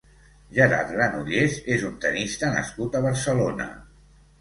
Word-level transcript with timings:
Gerard 0.55 0.89
Granollers 0.95 1.59
és 1.77 1.85
un 1.91 2.01
tennista 2.07 2.53
nascut 2.59 3.01
a 3.01 3.07
Barcelona. 3.09 3.73